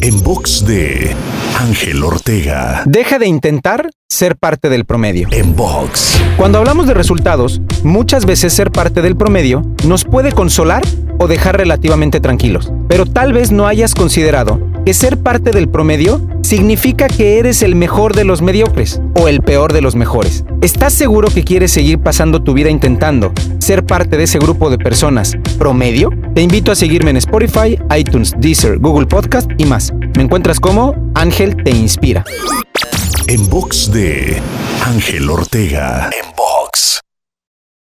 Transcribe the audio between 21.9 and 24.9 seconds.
pasando tu vida intentando ser parte de ese grupo de